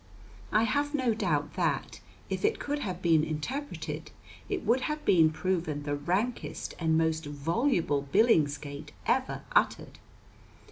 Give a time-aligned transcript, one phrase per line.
[0.51, 4.09] I have no doubt that, if it could have been interpreted,
[4.49, 9.99] it would have been proven the rankest and most voluble billingsgate ever uttered.